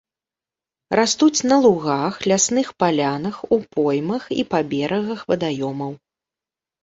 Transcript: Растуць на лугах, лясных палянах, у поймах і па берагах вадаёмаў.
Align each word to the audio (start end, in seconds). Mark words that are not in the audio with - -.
Растуць 0.99 1.39
на 1.51 1.57
лугах, 1.65 2.13
лясных 2.31 2.71
палянах, 2.83 3.35
у 3.57 3.59
поймах 3.75 4.23
і 4.39 4.45
па 4.53 4.59
берагах 4.71 5.19
вадаёмаў. 5.33 5.91